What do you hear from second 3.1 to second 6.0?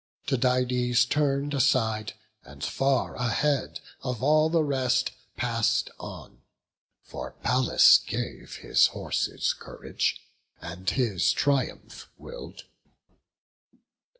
ahead Of all the rest, pass'd